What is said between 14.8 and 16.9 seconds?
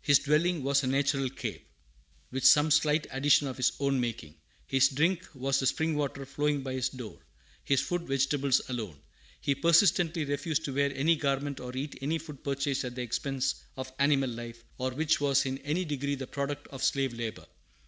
which was in any degree the product of